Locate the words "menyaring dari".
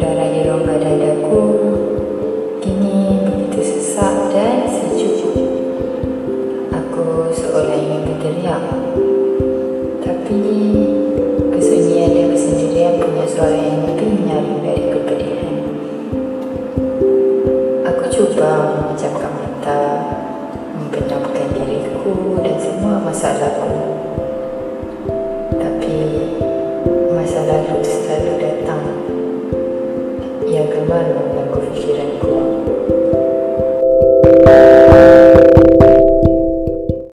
14.24-14.84